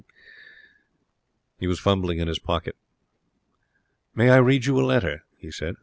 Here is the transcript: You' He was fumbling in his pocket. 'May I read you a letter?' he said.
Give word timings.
You' 0.01 0.05
He 1.59 1.67
was 1.67 1.79
fumbling 1.79 2.17
in 2.17 2.27
his 2.27 2.39
pocket. 2.39 2.75
'May 4.15 4.31
I 4.31 4.37
read 4.37 4.65
you 4.65 4.79
a 4.79 4.81
letter?' 4.81 5.23
he 5.37 5.51
said. 5.51 5.75